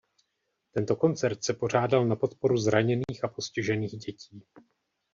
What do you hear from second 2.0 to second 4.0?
na podporu zraněných a postižených